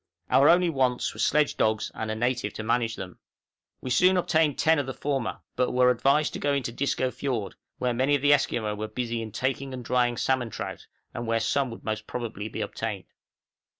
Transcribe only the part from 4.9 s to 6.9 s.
former, but were advised to go into